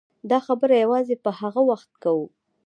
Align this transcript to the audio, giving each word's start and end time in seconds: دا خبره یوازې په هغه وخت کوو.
دا 0.29 0.37
خبره 0.47 0.75
یوازې 0.83 1.15
په 1.23 1.29
هغه 1.39 1.61
وخت 1.69 1.91
کوو. 2.03 2.25